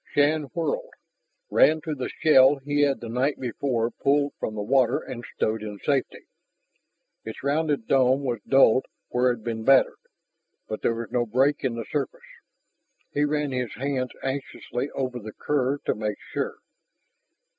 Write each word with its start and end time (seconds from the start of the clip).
Shann 0.13 0.45
whirled, 0.55 0.95
ran 1.51 1.79
to 1.81 1.93
the 1.93 2.09
shell 2.09 2.55
he 2.55 2.81
had 2.81 3.01
the 3.01 3.07
night 3.07 3.39
before 3.39 3.91
pulled 3.91 4.33
from 4.39 4.55
the 4.55 4.63
water 4.63 4.97
and 4.97 5.23
stowed 5.35 5.61
in 5.61 5.77
safety. 5.77 6.25
Its 7.23 7.43
rounded 7.43 7.85
dome 7.85 8.23
was 8.23 8.39
dulled 8.47 8.87
where 9.09 9.29
it 9.29 9.35
had 9.35 9.43
been 9.43 9.63
battered, 9.63 9.93
but 10.67 10.81
there 10.81 10.95
was 10.95 11.11
no 11.11 11.27
break 11.27 11.63
in 11.63 11.75
the 11.75 11.85
surface. 11.85 12.19
He 13.11 13.25
ran 13.25 13.51
his 13.51 13.75
hands 13.75 14.09
anxiously 14.23 14.89
over 14.95 15.19
the 15.19 15.33
curve 15.33 15.83
to 15.83 15.93
make 15.93 16.17
sure. 16.19 16.57